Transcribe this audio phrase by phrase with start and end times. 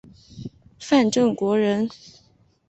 [0.79, 1.87] 范正国人。